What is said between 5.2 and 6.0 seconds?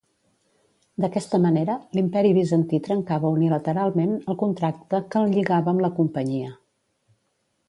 el lligava amb la